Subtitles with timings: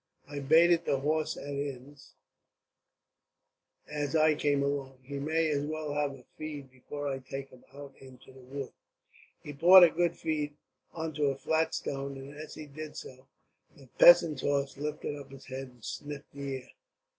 [0.27, 2.15] I baited the horse at inns,
[3.87, 4.97] as I came along.
[5.03, 8.71] He may as well have a feed, before I take him out into the wood."
[9.43, 10.55] He poured a good feed
[10.91, 12.33] onto a flat stone.
[12.35, 13.27] As he did so,
[13.77, 16.69] the peasant's horse lifted up his head and snuffed the air.